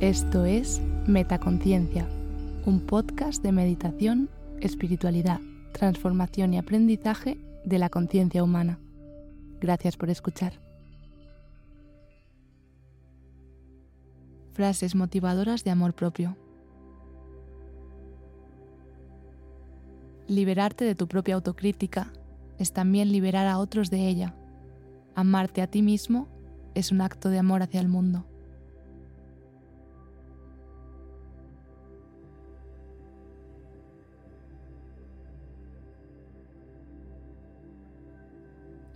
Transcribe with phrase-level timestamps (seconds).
[0.00, 2.08] Esto es Metaconciencia,
[2.64, 5.40] un podcast de meditación, espiritualidad,
[5.72, 7.36] transformación y aprendizaje
[7.66, 8.78] de la conciencia humana.
[9.60, 10.54] Gracias por escuchar.
[14.54, 16.34] Frases motivadoras de amor propio.
[20.28, 22.10] Liberarte de tu propia autocrítica
[22.58, 24.34] es también liberar a otros de ella.
[25.14, 26.26] Amarte a ti mismo
[26.74, 28.24] es un acto de amor hacia el mundo.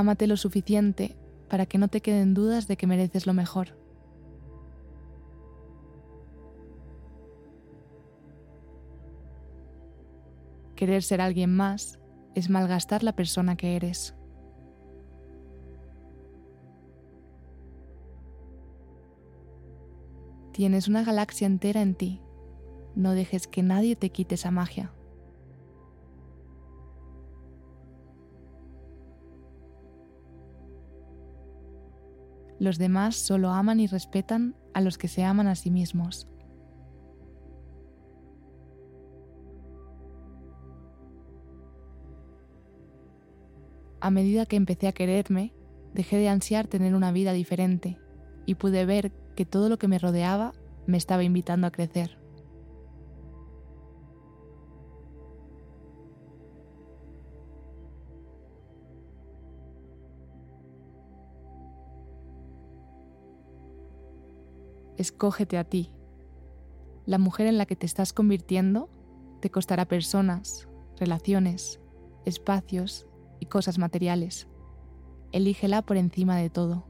[0.00, 1.14] Ámate lo suficiente
[1.50, 3.76] para que no te queden dudas de que mereces lo mejor.
[10.74, 12.00] Querer ser alguien más
[12.34, 14.14] es malgastar la persona que eres.
[20.52, 22.22] Tienes una galaxia entera en ti.
[22.94, 24.94] No dejes que nadie te quite esa magia.
[32.60, 36.28] Los demás solo aman y respetan a los que se aman a sí mismos.
[44.02, 45.54] A medida que empecé a quererme,
[45.94, 47.98] dejé de ansiar tener una vida diferente
[48.44, 50.52] y pude ver que todo lo que me rodeaba
[50.86, 52.19] me estaba invitando a crecer.
[65.00, 65.90] Escógete a ti.
[67.06, 68.90] La mujer en la que te estás convirtiendo
[69.40, 71.80] te costará personas, relaciones,
[72.26, 73.06] espacios
[73.38, 74.46] y cosas materiales.
[75.32, 76.84] Elígela por encima de todo.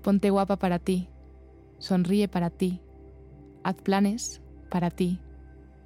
[0.00, 1.10] Ponte guapa para ti,
[1.78, 2.80] sonríe para ti,
[3.62, 5.20] haz planes para ti,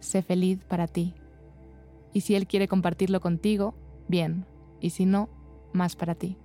[0.00, 1.14] sé feliz para ti.
[2.12, 3.74] Y si Él quiere compartirlo contigo,
[4.08, 4.46] bien,
[4.80, 5.28] y si no,
[5.72, 6.38] más para ti.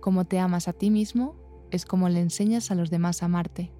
[0.00, 1.34] Como te amas a ti mismo,
[1.72, 3.75] es como le enseñas a los demás a amarte.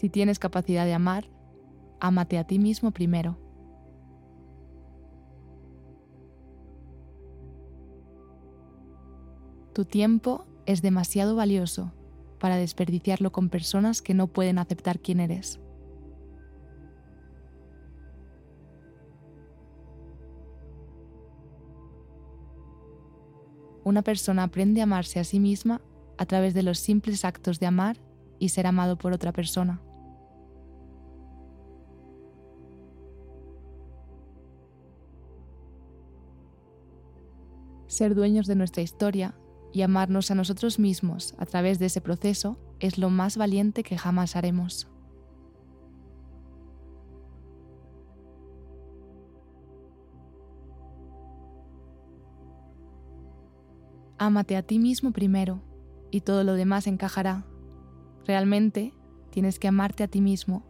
[0.00, 1.28] Si tienes capacidad de amar,
[2.00, 3.36] ámate a ti mismo primero.
[9.74, 11.92] Tu tiempo es demasiado valioso
[12.38, 15.60] para desperdiciarlo con personas que no pueden aceptar quién eres.
[23.82, 25.80] una persona aprende a amarse a sí misma
[26.16, 27.96] a través de los simples actos de amar
[28.38, 29.80] y ser amado por otra persona.
[37.90, 39.34] Ser dueños de nuestra historia
[39.72, 43.98] y amarnos a nosotros mismos a través de ese proceso es lo más valiente que
[43.98, 44.86] jamás haremos.
[54.18, 55.60] Ámate a ti mismo primero
[56.12, 57.44] y todo lo demás encajará.
[58.24, 58.94] Realmente
[59.30, 60.62] tienes que amarte a ti mismo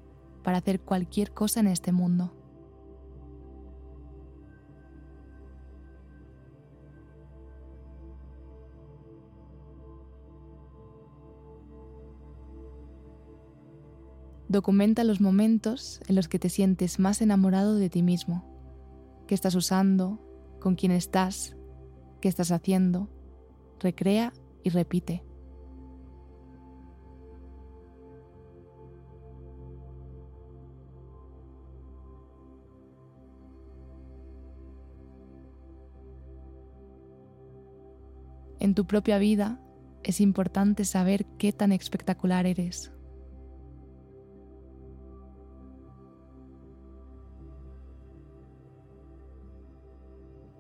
[0.42, 2.39] para hacer cualquier cosa en este mundo.
[14.50, 18.44] Documenta los momentos en los que te sientes más enamorado de ti mismo.
[19.28, 20.18] ¿Qué estás usando?
[20.58, 21.56] ¿Con quién estás?
[22.20, 23.08] ¿Qué estás haciendo?
[23.78, 24.32] recrea
[24.64, 25.24] y repite.
[38.58, 39.60] En tu propia vida
[40.02, 42.92] es importante saber qué tan espectacular eres.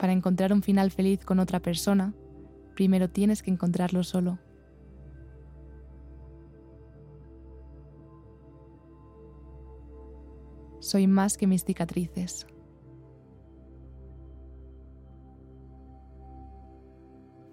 [0.00, 2.14] Para encontrar un final feliz con otra persona,
[2.74, 4.38] primero tienes que encontrarlo solo.
[10.78, 12.46] Soy más que mis cicatrices.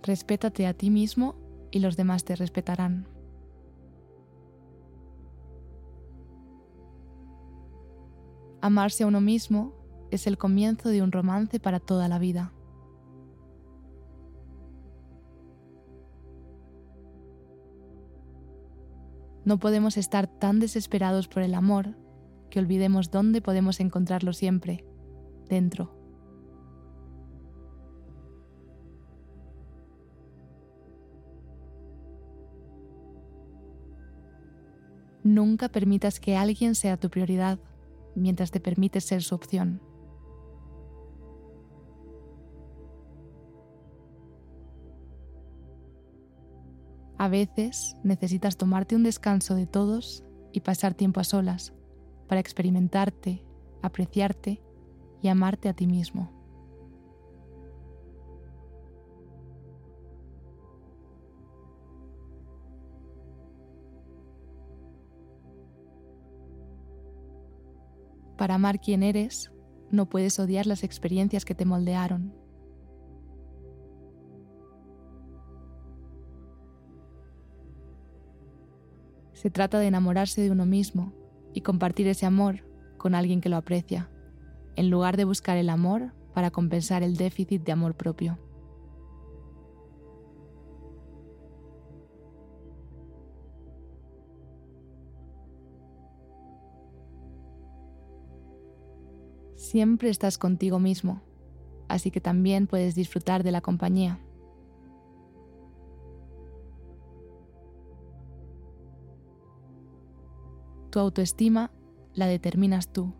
[0.03, 1.35] Respétate a ti mismo
[1.69, 3.09] y los demás te respetarán.
[8.61, 9.73] Amarse a uno mismo
[10.11, 12.53] es el comienzo de un romance para toda la vida.
[19.45, 21.95] No podemos estar tan desesperados por el amor
[22.49, 24.83] que olvidemos dónde podemos encontrarlo siempre,
[25.47, 25.97] dentro.
[35.23, 37.59] Nunca permitas que alguien sea tu prioridad
[38.15, 39.81] mientras te permites ser su opción.
[47.27, 51.73] A veces necesitas tomarte un descanso de todos y pasar tiempo a solas
[52.29, 53.43] para experimentarte,
[53.81, 54.61] apreciarte
[55.21, 56.31] y amarte a ti mismo.
[68.37, 69.51] Para amar quien eres,
[69.91, 72.46] no puedes odiar las experiencias que te moldearon.
[79.47, 81.13] Se trata de enamorarse de uno mismo
[81.53, 82.65] y compartir ese amor
[82.97, 84.11] con alguien que lo aprecia,
[84.75, 88.37] en lugar de buscar el amor para compensar el déficit de amor propio.
[99.55, 101.21] Siempre estás contigo mismo,
[101.87, 104.19] así que también puedes disfrutar de la compañía.
[110.89, 111.71] Tu autoestima
[112.13, 113.13] la determinas tú.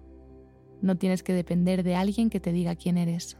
[0.81, 3.37] No tienes que depender de alguien que te diga quién eres.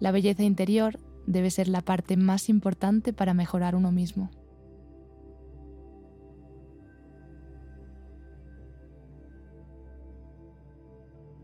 [0.00, 4.30] La belleza interior debe ser la parte más importante para mejorar uno mismo.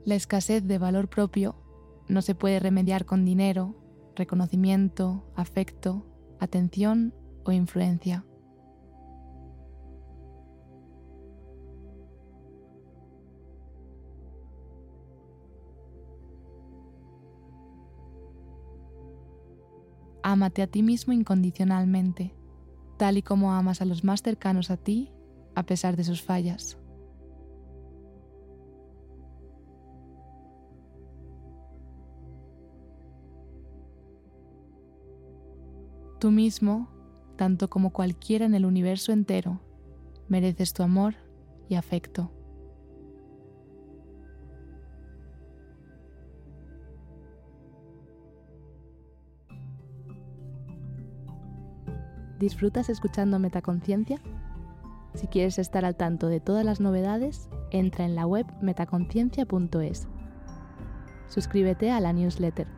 [0.05, 1.55] La escasez de valor propio
[2.09, 3.77] no se puede remediar con dinero,
[4.19, 6.05] reconocimiento, afecto,
[6.39, 8.25] atención o influencia.
[20.23, 22.35] Ámate a ti mismo incondicionalmente,
[22.99, 25.11] tal y como amas a los más cercanos a ti
[25.55, 26.77] a pesar de sus fallas.
[36.19, 36.89] Tú mismo,
[37.37, 39.61] tanto como cualquiera en el universo entero,
[40.27, 41.15] mereces tu amor
[41.69, 42.33] y afecto.
[52.41, 54.21] ¿Disfrutas escuchando Metaconciencia?
[55.15, 60.09] Si quieres estar al tanto de todas las novedades, entra en la web metaconciencia.es.
[61.29, 62.78] Suscríbete a la newsletter